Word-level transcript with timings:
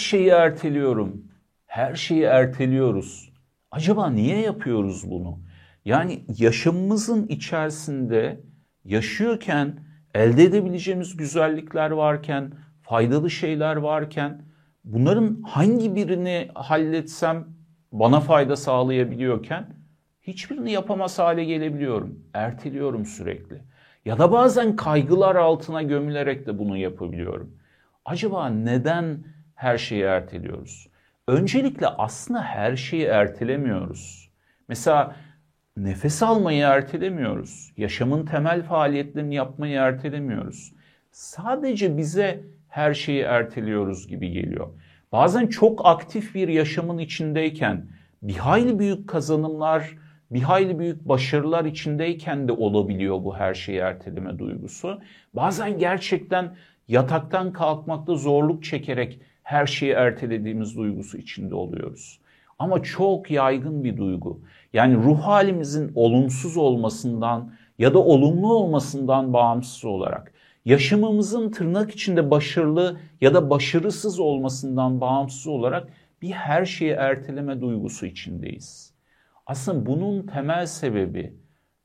şeyi 0.00 0.28
erteliyorum. 0.28 1.24
Her 1.66 1.94
şeyi 1.94 2.22
erteliyoruz. 2.22 3.32
Acaba 3.70 4.10
niye 4.10 4.40
yapıyoruz 4.40 5.10
bunu? 5.10 5.38
Yani 5.84 6.24
yaşamımızın 6.38 7.26
içerisinde 7.26 8.40
yaşıyorken 8.84 9.78
elde 10.14 10.44
edebileceğimiz 10.44 11.16
güzellikler 11.16 11.90
varken, 11.90 12.52
faydalı 12.82 13.30
şeyler 13.30 13.76
varken 13.76 14.42
bunların 14.84 15.42
hangi 15.42 15.94
birini 15.94 16.48
halletsem 16.54 17.46
bana 17.92 18.20
fayda 18.20 18.56
sağlayabiliyorken 18.56 19.66
hiçbirini 20.22 20.72
yapamaz 20.72 21.18
hale 21.18 21.44
gelebiliyorum. 21.44 22.24
Erteliyorum 22.34 23.06
sürekli. 23.06 23.62
Ya 24.04 24.18
da 24.18 24.32
bazen 24.32 24.76
kaygılar 24.76 25.36
altına 25.36 25.82
gömülerek 25.82 26.46
de 26.46 26.58
bunu 26.58 26.76
yapabiliyorum. 26.76 27.56
Acaba 28.04 28.48
neden 28.48 29.24
her 29.60 29.78
şeyi 29.78 30.02
erteliyoruz? 30.02 30.88
Öncelikle 31.28 31.86
aslında 31.86 32.42
her 32.42 32.76
şeyi 32.76 33.04
ertelemiyoruz. 33.04 34.30
Mesela 34.68 35.16
nefes 35.76 36.22
almayı 36.22 36.62
ertelemiyoruz. 36.62 37.72
Yaşamın 37.76 38.26
temel 38.26 38.62
faaliyetlerini 38.62 39.34
yapmayı 39.34 39.76
ertelemiyoruz. 39.76 40.72
Sadece 41.10 41.96
bize 41.96 42.44
her 42.68 42.94
şeyi 42.94 43.22
erteliyoruz 43.22 44.08
gibi 44.08 44.30
geliyor. 44.30 44.68
Bazen 45.12 45.46
çok 45.46 45.86
aktif 45.86 46.34
bir 46.34 46.48
yaşamın 46.48 46.98
içindeyken 46.98 47.86
bir 48.22 48.36
hayli 48.36 48.78
büyük 48.78 49.08
kazanımlar, 49.08 49.96
bir 50.30 50.42
hayli 50.42 50.78
büyük 50.78 51.08
başarılar 51.08 51.64
içindeyken 51.64 52.48
de 52.48 52.52
olabiliyor 52.52 53.24
bu 53.24 53.36
her 53.36 53.54
şeyi 53.54 53.78
erteleme 53.78 54.38
duygusu. 54.38 55.00
Bazen 55.34 55.78
gerçekten 55.78 56.56
yataktan 56.88 57.52
kalkmakta 57.52 58.14
zorluk 58.14 58.64
çekerek 58.64 59.20
her 59.50 59.66
şeyi 59.66 59.92
ertelediğimiz 59.92 60.76
duygusu 60.76 61.18
içinde 61.18 61.54
oluyoruz. 61.54 62.20
Ama 62.58 62.82
çok 62.82 63.30
yaygın 63.30 63.84
bir 63.84 63.96
duygu. 63.96 64.40
Yani 64.72 64.96
ruh 64.96 65.20
halimizin 65.20 65.92
olumsuz 65.94 66.56
olmasından 66.56 67.52
ya 67.78 67.94
da 67.94 67.98
olumlu 67.98 68.54
olmasından 68.54 69.32
bağımsız 69.32 69.84
olarak 69.84 70.32
yaşamımızın 70.64 71.50
tırnak 71.50 71.90
içinde 71.90 72.30
başarılı 72.30 73.00
ya 73.20 73.34
da 73.34 73.50
başarısız 73.50 74.20
olmasından 74.20 75.00
bağımsız 75.00 75.46
olarak 75.46 75.88
bir 76.22 76.30
her 76.30 76.64
şeyi 76.64 76.92
erteleme 76.92 77.60
duygusu 77.60 78.06
içindeyiz. 78.06 78.94
Aslında 79.46 79.86
bunun 79.86 80.26
temel 80.26 80.66
sebebi 80.66 81.34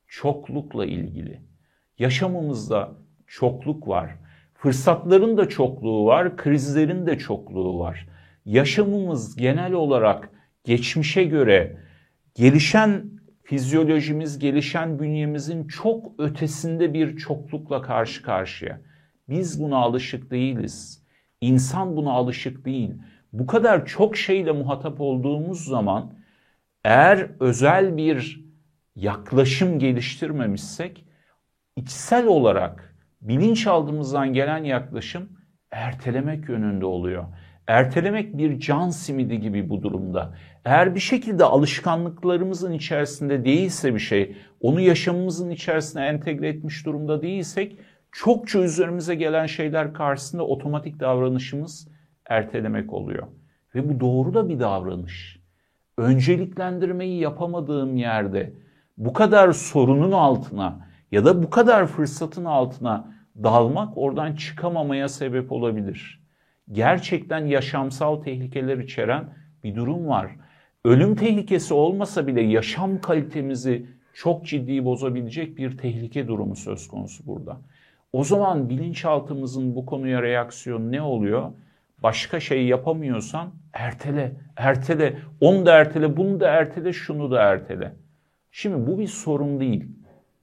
çoklukla 0.08 0.86
ilgili. 0.86 1.42
Yaşamımızda 2.00 2.92
çokluk 3.28 3.88
var. 3.88 4.16
Fırsatların 4.56 5.38
da 5.38 5.50
çokluğu 5.50 6.06
var, 6.06 6.38
krizlerin 6.38 7.06
de 7.06 7.18
çokluğu 7.18 7.80
var. 7.80 8.08
Yaşamımız 8.46 9.36
genel 9.36 9.74
olarak 9.74 10.30
geçmişe 10.64 11.24
göre 11.24 11.78
gelişen 12.36 13.04
fizyolojimiz, 13.44 14.40
gelişen 14.40 15.00
bünyemizin 15.00 15.68
çok 15.68 16.12
ötesinde 16.20 16.94
bir 16.94 17.18
çoklukla 17.18 17.82
karşı 17.82 18.24
karşıya. 18.24 18.82
Biz 19.30 19.62
buna 19.62 19.78
alışık 19.78 20.32
değiliz. 20.32 21.04
İnsan 21.42 21.96
buna 21.96 22.12
alışık 22.12 22.66
değil. 22.66 22.92
Bu 23.34 23.48
kadar 23.48 23.86
çok 23.86 24.18
şeyle 24.18 24.52
muhatap 24.52 25.02
olduğumuz 25.02 25.66
zaman 25.66 26.14
eğer 26.84 27.30
özel 27.40 27.98
bir 27.98 28.46
yaklaşım 28.96 29.80
geliştirmemişsek 29.80 31.06
içsel 31.76 32.28
olarak 32.28 32.95
bilinçaltımızdan 33.28 34.34
gelen 34.34 34.64
yaklaşım 34.64 35.30
ertelemek 35.72 36.50
yönünde 36.50 36.86
oluyor. 36.86 37.26
Ertelemek 37.68 38.38
bir 38.38 38.60
can 38.60 38.90
simidi 38.90 39.40
gibi 39.40 39.70
bu 39.70 39.84
durumda. 39.84 40.34
Eğer 40.66 40.96
bir 40.96 41.00
şekilde 41.00 41.44
alışkanlıklarımızın 41.44 42.72
içerisinde 42.72 43.46
değilse 43.46 43.94
bir 43.94 44.00
şey, 44.00 44.38
onu 44.62 44.82
yaşamımızın 44.82 45.50
içerisine 45.50 46.06
entegre 46.06 46.48
etmiş 46.48 46.86
durumda 46.86 47.22
değilsek, 47.22 47.80
çokça 48.12 48.60
üzerimize 48.60 49.16
gelen 49.16 49.46
şeyler 49.46 49.94
karşısında 49.94 50.44
otomatik 50.44 51.00
davranışımız 51.00 51.88
ertelemek 52.26 52.94
oluyor. 52.94 53.28
Ve 53.76 53.90
bu 53.90 54.00
doğru 54.00 54.34
da 54.34 54.50
bir 54.50 54.60
davranış. 54.60 55.40
Önceliklendirmeyi 55.98 57.20
yapamadığım 57.20 57.98
yerde 57.98 58.54
bu 58.98 59.14
kadar 59.14 59.52
sorunun 59.52 60.12
altına 60.12 60.88
ya 61.12 61.26
da 61.26 61.44
bu 61.44 61.50
kadar 61.50 61.88
fırsatın 61.88 62.46
altına 62.46 63.15
dalmak 63.44 63.98
oradan 63.98 64.36
çıkamamaya 64.36 65.10
sebep 65.10 65.52
olabilir. 65.52 66.26
Gerçekten 66.72 67.46
yaşamsal 67.46 68.16
tehlikeler 68.22 68.78
içeren 68.78 69.26
bir 69.64 69.76
durum 69.76 70.08
var. 70.08 70.32
Ölüm 70.84 71.16
tehlikesi 71.16 71.74
olmasa 71.74 72.28
bile 72.28 72.42
yaşam 72.42 73.02
kalitemizi 73.02 73.86
çok 74.14 74.46
ciddi 74.46 74.86
bozabilecek 74.86 75.58
bir 75.58 75.78
tehlike 75.78 76.28
durumu 76.28 76.56
söz 76.56 76.88
konusu 76.88 77.26
burada. 77.26 77.58
O 78.14 78.24
zaman 78.24 78.70
bilinçaltımızın 78.70 79.76
bu 79.76 79.86
konuya 79.86 80.22
reaksiyonu 80.22 80.92
ne 80.92 81.02
oluyor? 81.02 81.52
Başka 82.04 82.40
şey 82.40 82.66
yapamıyorsan 82.66 83.52
ertele, 83.74 84.32
ertele, 84.58 85.18
onu 85.42 85.66
da 85.66 85.78
ertele, 85.78 86.18
bunu 86.18 86.40
da 86.40 86.48
ertele, 86.48 86.94
şunu 86.94 87.32
da 87.32 87.42
ertele. 87.42 87.94
Şimdi 88.52 88.88
bu 88.88 89.00
bir 89.00 89.08
sorun 89.08 89.60
değil. 89.60 89.86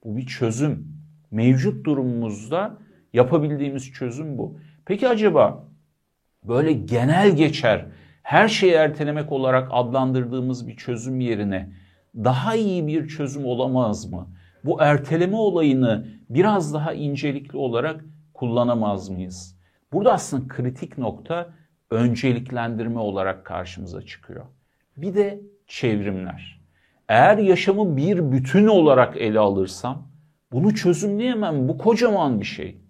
Bu 0.04 0.16
bir 0.16 0.26
çözüm. 0.26 0.86
Mevcut 1.30 1.86
durumumuzda 1.86 2.78
yapabildiğimiz 3.12 3.92
çözüm 3.92 4.38
bu. 4.38 4.58
Peki 4.84 5.08
acaba 5.08 5.64
böyle 6.44 6.72
genel 6.72 7.36
geçer 7.36 7.86
her 8.22 8.48
şeyi 8.48 8.72
ertelemek 8.72 9.32
olarak 9.32 9.68
adlandırdığımız 9.70 10.68
bir 10.68 10.76
çözüm 10.76 11.20
yerine 11.20 11.72
daha 12.14 12.56
iyi 12.56 12.86
bir 12.86 13.08
çözüm 13.08 13.46
olamaz 13.46 14.12
mı? 14.12 14.28
Bu 14.64 14.82
erteleme 14.82 15.36
olayını 15.36 16.06
biraz 16.30 16.74
daha 16.74 16.92
incelikli 16.92 17.56
olarak 17.56 18.04
kullanamaz 18.34 19.08
mıyız? 19.08 19.56
Burada 19.92 20.12
aslında 20.12 20.48
kritik 20.48 20.98
nokta 20.98 21.54
önceliklendirme 21.90 22.98
olarak 22.98 23.44
karşımıza 23.44 24.02
çıkıyor. 24.02 24.44
Bir 24.96 25.14
de 25.14 25.40
çevrimler. 25.66 26.60
Eğer 27.08 27.38
yaşamı 27.38 27.96
bir 27.96 28.32
bütün 28.32 28.66
olarak 28.66 29.16
ele 29.16 29.38
alırsam 29.38 30.08
bunu 30.52 30.74
çözümleyemem. 30.74 31.68
Bu 31.68 31.78
kocaman 31.78 32.40
bir 32.40 32.44
şey. 32.44 32.81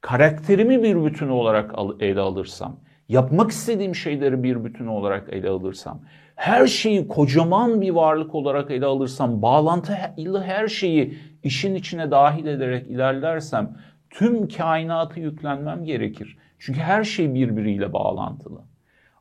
Karakterimi 0.00 0.82
bir 0.82 1.04
bütün 1.04 1.28
olarak 1.28 1.74
ele 2.00 2.20
alırsam, 2.20 2.76
yapmak 3.08 3.50
istediğim 3.50 3.94
şeyleri 3.94 4.42
bir 4.42 4.64
bütün 4.64 4.86
olarak 4.86 5.32
ele 5.32 5.48
alırsam, 5.48 6.00
her 6.36 6.66
şeyi 6.66 7.08
kocaman 7.08 7.80
bir 7.80 7.90
varlık 7.90 8.34
olarak 8.34 8.70
ele 8.70 8.86
alırsam, 8.86 9.42
bağlantılı 9.42 10.42
her 10.42 10.68
şeyi 10.68 11.18
işin 11.42 11.74
içine 11.74 12.10
dahil 12.10 12.46
ederek 12.46 12.86
ilerlersem 12.86 13.76
tüm 14.10 14.48
kainatı 14.48 15.20
yüklenmem 15.20 15.84
gerekir. 15.84 16.38
Çünkü 16.58 16.80
her 16.80 17.04
şey 17.04 17.34
birbiriyle 17.34 17.92
bağlantılı. 17.92 18.60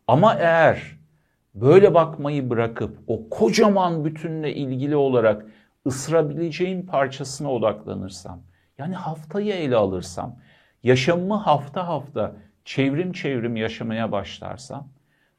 Ama 0.08 0.34
eğer 0.34 0.82
böyle 1.56 1.94
bakmayı 1.94 2.50
bırakıp 2.50 2.98
o 3.08 3.30
kocaman 3.30 4.06
bütünle 4.06 4.56
ilgili 4.56 4.96
olarak 4.96 5.46
ısırabileceğim 5.88 6.86
parçasına 6.86 7.52
odaklanırsam, 7.52 8.42
yani 8.78 8.96
haftayı 8.96 9.54
ele 9.54 9.76
alırsam, 9.76 10.36
yaşamımı 10.84 11.36
hafta 11.36 11.88
hafta 11.88 12.36
çevrim 12.66 13.12
çevrim 13.12 13.56
yaşamaya 13.56 14.12
başlarsam 14.12 14.88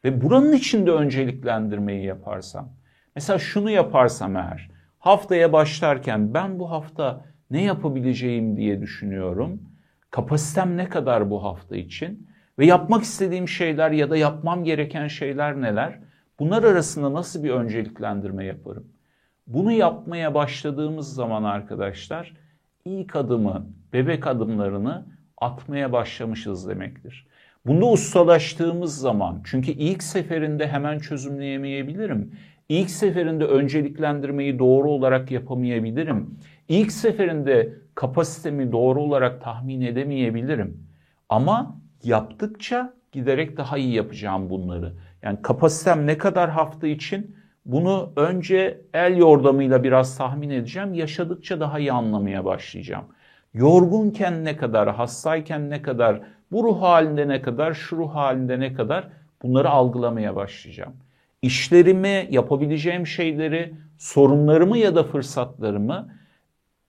ve 0.04 0.22
buranın 0.22 0.52
içinde 0.52 0.90
önceliklendirmeyi 0.90 2.04
yaparsam, 2.04 2.68
mesela 3.14 3.38
şunu 3.38 3.70
yaparsam 3.70 4.36
eğer, 4.36 4.70
haftaya 4.98 5.52
başlarken 5.52 6.34
ben 6.34 6.58
bu 6.58 6.70
hafta 6.70 7.24
ne 7.50 7.62
yapabileceğim 7.62 8.56
diye 8.56 8.80
düşünüyorum. 8.80 9.62
Kapasitem 10.10 10.76
ne 10.76 10.88
kadar 10.88 11.30
bu 11.30 11.44
hafta 11.44 11.76
için 11.76 12.28
ve 12.58 12.66
yapmak 12.66 13.02
istediğim 13.02 13.48
şeyler 13.48 13.90
ya 13.90 14.10
da 14.10 14.16
yapmam 14.16 14.64
gereken 14.64 15.08
şeyler 15.08 15.60
neler? 15.60 15.98
Bunlar 16.38 16.62
arasında 16.62 17.12
nasıl 17.12 17.44
bir 17.44 17.50
önceliklendirme 17.50 18.44
yaparım? 18.44 18.92
Bunu 19.46 19.72
yapmaya 19.72 20.34
başladığımız 20.34 21.14
zaman 21.14 21.44
arkadaşlar 21.44 22.32
ilk 22.84 23.16
adımı, 23.16 23.66
bebek 23.92 24.26
adımlarını 24.26 25.06
atmaya 25.40 25.92
başlamışız 25.92 26.68
demektir. 26.68 27.26
Bunda 27.66 27.86
ustalaştığımız 27.86 28.98
zaman 28.98 29.42
çünkü 29.44 29.70
ilk 29.70 30.02
seferinde 30.02 30.68
hemen 30.68 30.98
çözümleyemeyebilirim. 30.98 32.32
İlk 32.68 32.90
seferinde 32.90 33.44
önceliklendirmeyi 33.44 34.58
doğru 34.58 34.90
olarak 34.90 35.30
yapamayabilirim. 35.30 36.38
İlk 36.68 36.92
seferinde 36.92 37.74
kapasitemi 37.94 38.72
doğru 38.72 39.02
olarak 39.02 39.42
tahmin 39.42 39.80
edemeyebilirim. 39.80 40.86
Ama 41.28 41.80
yaptıkça 42.04 42.94
giderek 43.12 43.56
daha 43.56 43.78
iyi 43.78 43.94
yapacağım 43.94 44.50
bunları. 44.50 44.92
Yani 45.22 45.42
kapasitem 45.42 46.06
ne 46.06 46.18
kadar 46.18 46.50
hafta 46.50 46.86
için 46.86 47.36
bunu 47.66 48.12
önce 48.16 48.80
el 48.94 49.16
yordamıyla 49.16 49.84
biraz 49.84 50.18
tahmin 50.18 50.50
edeceğim. 50.50 50.94
Yaşadıkça 50.94 51.60
daha 51.60 51.78
iyi 51.78 51.92
anlamaya 51.92 52.44
başlayacağım. 52.44 53.04
Yorgunken 53.54 54.44
ne 54.44 54.56
kadar, 54.56 54.94
hastayken 54.94 55.70
ne 55.70 55.82
kadar, 55.82 56.20
bu 56.52 56.64
ruh 56.64 56.82
halinde 56.82 57.28
ne 57.28 57.42
kadar, 57.42 57.74
şu 57.74 57.96
ruh 57.96 58.14
halinde 58.14 58.60
ne 58.60 58.74
kadar 58.74 59.08
bunları 59.42 59.70
algılamaya 59.70 60.36
başlayacağım. 60.36 60.92
İşlerimi, 61.42 62.28
yapabileceğim 62.30 63.06
şeyleri, 63.06 63.74
sorunlarımı 63.98 64.78
ya 64.78 64.94
da 64.94 65.04
fırsatlarımı 65.04 66.08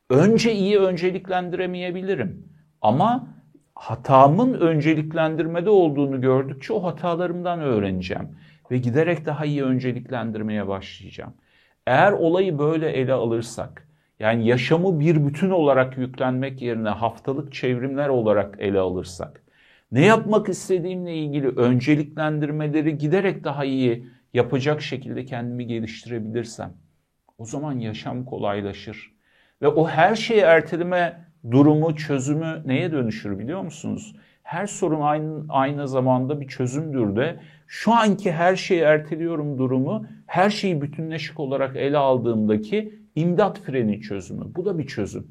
önce 0.10 0.54
iyi 0.54 0.80
önceliklendiremeyebilirim. 0.80 2.46
Ama 2.82 3.28
hatamın 3.76 4.54
önceliklendirmede 4.54 5.70
olduğunu 5.70 6.22
gördükçe 6.22 6.74
o 6.74 6.84
hatalarımdan 6.84 7.60
öğreneceğim 7.60 8.30
ve 8.72 8.78
giderek 8.78 9.26
daha 9.26 9.46
iyi 9.46 9.64
önceliklendirmeye 9.64 10.68
başlayacağım. 10.68 11.34
Eğer 11.88 12.12
olayı 12.12 12.60
böyle 12.60 12.90
ele 12.90 13.14
alırsak, 13.14 13.88
yani 14.22 14.48
yaşamı 14.48 15.00
bir 15.00 15.28
bütün 15.28 15.50
olarak 15.50 15.98
yüklenmek 15.98 16.62
yerine 16.62 16.90
haftalık 16.90 17.54
çevrimler 17.54 18.10
olarak 18.10 18.56
ele 18.60 18.80
alırsak, 18.80 19.44
ne 19.92 20.06
yapmak 20.06 20.50
istediğimle 20.50 21.16
ilgili 21.16 21.48
önceliklendirmeleri 21.48 22.98
giderek 22.98 23.44
daha 23.44 23.66
iyi 23.66 24.08
yapacak 24.34 24.82
şekilde 24.82 25.26
kendimi 25.26 25.68
geliştirebilirsem, 25.68 26.74
o 27.38 27.46
zaman 27.46 27.80
yaşam 27.80 28.26
kolaylaşır. 28.26 29.12
Ve 29.62 29.68
o 29.68 29.88
her 29.88 30.16
şeyi 30.16 30.42
erteleme 30.42 31.26
durumu, 31.52 31.96
çözümü 31.96 32.62
neye 32.66 32.92
dönüşür 32.92 33.40
biliyor 33.40 33.62
musunuz? 33.62 34.16
Her 34.44 34.68
sorun 34.68 35.02
aynı, 35.02 35.46
aynı 35.50 35.88
zamanda 35.88 36.42
bir 36.42 36.48
çözümdür 36.48 37.16
de 37.16 37.40
şu 37.68 37.94
anki 37.94 38.32
her 38.32 38.56
şeyi 38.56 38.82
erteliyorum 38.82 39.58
durumu 39.58 40.06
her 40.26 40.50
şeyi 40.50 40.82
bütünleşik 40.82 41.40
olarak 41.40 41.76
ele 41.76 41.98
aldığımdaki 41.98 43.01
imdat 43.16 43.60
freni 43.60 44.02
çözümü. 44.02 44.46
Bu 44.56 44.66
da 44.66 44.78
bir 44.78 44.88
çözüm. 44.88 45.28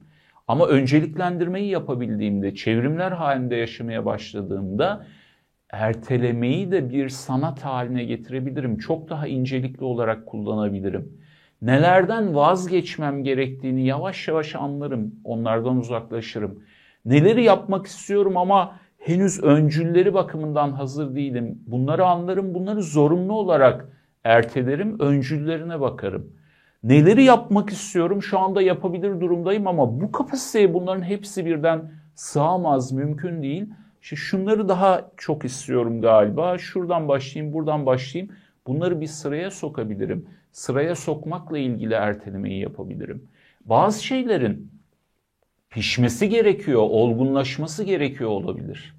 Ama 0.49 0.67
önceliklendirmeyi 0.67 1.71
yapabildiğimde, 1.71 2.55
çevrimler 2.55 3.13
halinde 3.13 3.57
yaşamaya 3.57 4.05
başladığımda 4.05 5.07
ertelemeyi 5.71 6.71
de 6.71 6.91
bir 6.91 7.09
sanat 7.09 7.65
haline 7.65 8.05
getirebilirim. 8.05 8.79
Çok 8.79 9.11
daha 9.11 9.27
incelikli 9.27 9.85
olarak 9.85 10.27
kullanabilirim. 10.27 11.19
Nelerden 11.63 12.35
vazgeçmem 12.35 13.25
gerektiğini 13.25 13.87
yavaş 13.87 14.29
yavaş 14.29 14.55
anlarım. 14.55 15.15
Onlardan 15.25 15.77
uzaklaşırım. 15.77 16.63
Neleri 17.05 17.45
yapmak 17.45 17.87
istiyorum 17.87 18.37
ama 18.37 18.77
henüz 18.99 19.43
öncülleri 19.43 20.15
bakımından 20.15 20.73
hazır 20.73 21.15
değilim. 21.15 21.59
Bunları 21.67 22.07
anlarım. 22.07 22.55
Bunları 22.55 22.83
zorunlu 22.83 23.33
olarak 23.33 23.89
ertelerim. 24.25 25.01
Öncüllerine 25.01 25.81
bakarım. 25.81 26.40
Neleri 26.83 27.25
yapmak 27.25 27.71
istiyorum? 27.71 28.23
Şu 28.23 28.39
anda 28.39 28.63
yapabilir 28.63 29.21
durumdayım 29.21 29.67
ama 29.67 30.01
bu 30.01 30.13
kapasiteye 30.13 30.75
bunların 30.75 31.03
hepsi 31.03 31.47
birden 31.47 31.93
sığamaz, 32.15 32.93
mümkün 32.93 33.43
değil. 33.43 33.67
İşte 34.03 34.17
şunları 34.17 34.69
daha 34.69 35.11
çok 35.17 35.45
istiyorum 35.45 36.03
galiba. 36.03 36.59
Şuradan 36.59 37.09
başlayayım, 37.09 37.55
buradan 37.55 37.87
başlayayım. 37.87 38.35
Bunları 38.67 39.01
bir 39.01 39.07
sıraya 39.07 39.51
sokabilirim. 39.51 40.27
Sıraya 40.53 40.95
sokmakla 40.95 41.59
ilgili 41.59 41.95
ertelemeyi 41.95 42.61
yapabilirim. 42.61 43.29
Bazı 43.65 44.05
şeylerin 44.05 44.71
pişmesi 45.71 46.29
gerekiyor, 46.29 46.81
olgunlaşması 46.81 47.85
gerekiyor 47.85 48.31
olabilir. 48.31 48.95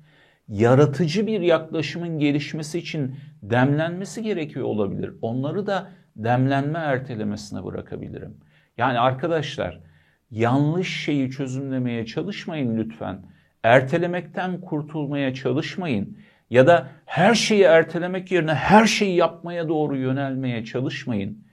Yaratıcı 0.52 1.28
bir 1.28 1.42
yaklaşımın 1.42 2.20
gelişmesi 2.20 2.80
için 2.80 3.16
demlenmesi 3.42 4.24
gerekiyor 4.24 4.66
olabilir. 4.66 5.12
Onları 5.22 5.68
da 5.68 5.92
demlenme 6.16 6.80
ertelemesine 6.80 7.64
bırakabilirim. 7.64 8.38
Yani 8.78 9.00
arkadaşlar 9.00 9.80
yanlış 10.32 11.04
şeyi 11.04 11.32
çözümlemeye 11.32 12.06
çalışmayın 12.06 12.78
lütfen. 12.78 13.26
Ertelemekten 13.64 14.62
kurtulmaya 14.62 15.34
çalışmayın. 15.34 16.18
Ya 16.50 16.68
da 16.68 16.88
her 17.06 17.36
şeyi 17.36 17.64
ertelemek 17.64 18.32
yerine 18.32 18.54
her 18.54 18.86
şeyi 18.86 19.16
yapmaya 19.16 19.70
doğru 19.70 19.98
yönelmeye 19.98 20.66
çalışmayın. 20.66 21.44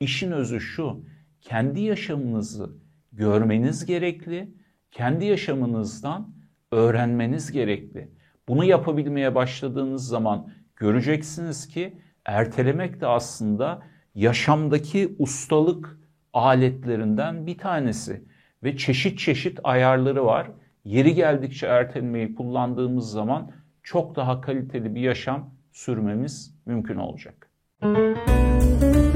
İşin 0.00 0.32
özü 0.32 0.60
şu, 0.60 1.04
kendi 1.40 1.80
yaşamınızı 1.80 2.70
görmeniz 3.12 3.86
gerekli, 3.86 4.50
kendi 4.90 5.24
yaşamınızdan 5.24 6.34
öğrenmeniz 6.72 7.52
gerekli. 7.52 8.16
Bunu 8.48 8.64
yapabilmeye 8.64 9.34
başladığınız 9.34 10.08
zaman 10.08 10.48
göreceksiniz 10.76 11.68
ki 11.68 11.98
ertelemek 12.24 13.00
de 13.00 13.06
aslında 13.06 13.82
yaşamdaki 14.14 15.16
ustalık 15.18 15.98
aletlerinden 16.32 17.46
bir 17.46 17.58
tanesi 17.58 18.24
ve 18.62 18.76
çeşit 18.76 19.18
çeşit 19.18 19.60
ayarları 19.64 20.24
var. 20.24 20.50
Yeri 20.84 21.14
geldikçe 21.14 21.66
ertelemeyi 21.66 22.34
kullandığımız 22.34 23.10
zaman 23.10 23.50
çok 23.82 24.16
daha 24.16 24.40
kaliteli 24.40 24.94
bir 24.94 25.00
yaşam 25.00 25.50
sürmemiz 25.72 26.54
mümkün 26.66 26.96
olacak. 26.96 27.50
Müzik 27.82 29.15